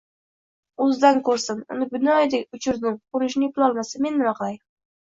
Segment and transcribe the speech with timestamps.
[0.85, 4.61] O‘zidan ko‘rsin, uni binoyidek uchirdim, qo‘nishni eplolmasa, men nima qilay?